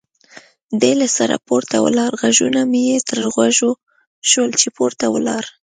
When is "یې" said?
2.89-2.97